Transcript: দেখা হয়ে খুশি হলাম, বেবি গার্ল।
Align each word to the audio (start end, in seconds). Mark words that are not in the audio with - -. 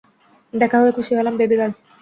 দেখা 0.53 0.77
হয়ে 0.81 0.95
খুশি 0.97 1.11
হলাম, 1.15 1.33
বেবি 1.37 1.55
গার্ল। 1.59 1.73